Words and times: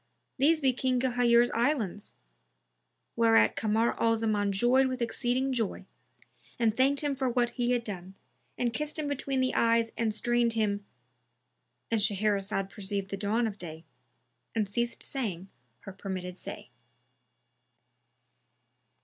these 0.39 0.61
be 0.61 0.73
King 0.73 0.99
Ghayur's 0.99 1.51
Islands;" 1.53 2.15
whereat 3.15 3.55
Kamar 3.55 3.95
al 4.01 4.17
Zaman 4.17 4.51
joyed 4.51 4.87
with 4.87 4.99
exceeding 4.99 5.53
joy 5.53 5.85
and 6.57 6.75
thanked 6.75 7.01
him 7.03 7.15
for 7.15 7.29
what 7.29 7.51
he 7.51 7.69
had 7.69 7.83
done, 7.83 8.15
and 8.57 8.73
kissed 8.73 8.97
him 8.97 9.07
between 9.07 9.41
the 9.41 9.53
eyes 9.53 9.91
and 9.95 10.11
strained 10.11 10.53
him—And 10.53 12.01
Shahrazad 12.01 12.71
perceived 12.71 13.11
the 13.11 13.15
dawn 13.17 13.45
of 13.45 13.59
day 13.59 13.85
and 14.55 14.67
ceased 14.67 15.03
saying 15.03 15.49
her 15.81 15.93
permitted 15.93 16.35
say. 16.35 16.71